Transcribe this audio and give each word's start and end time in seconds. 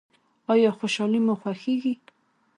ایا 0.51 0.71
خوشحالي 0.77 1.19
مو 1.25 1.33
خوښیږي؟ 1.41 1.93